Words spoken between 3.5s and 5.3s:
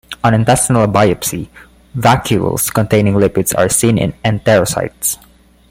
are seen in enterocytes.